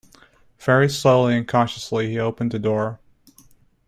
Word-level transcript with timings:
Very 0.57 0.89
slowly 0.89 1.37
and 1.37 1.47
cautiously 1.47 2.09
he 2.09 2.17
opened 2.17 2.49
the 2.53 2.57
door. 2.57 2.99